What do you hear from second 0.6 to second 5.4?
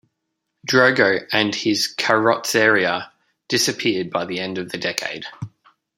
Drogo and his Carrozzeria disappeared by the end of the decade.